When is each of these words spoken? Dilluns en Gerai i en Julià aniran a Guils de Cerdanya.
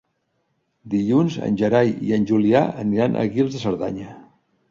Dilluns 0.93 1.35
en 1.49 1.59
Gerai 1.59 1.91
i 2.07 2.15
en 2.17 2.25
Julià 2.33 2.63
aniran 2.85 3.19
a 3.19 3.27
Guils 3.35 3.53
de 3.59 3.63
Cerdanya. 3.67 4.17